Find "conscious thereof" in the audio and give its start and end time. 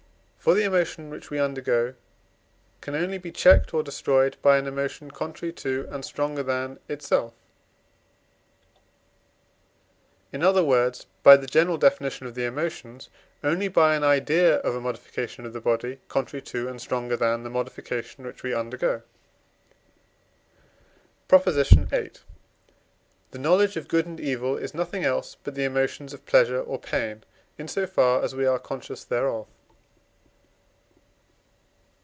28.57-29.45